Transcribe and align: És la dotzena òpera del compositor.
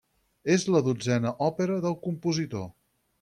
És 0.53 0.63
la 0.75 0.81
dotzena 0.87 1.33
òpera 1.49 1.77
del 1.87 1.99
compositor. 2.09 2.65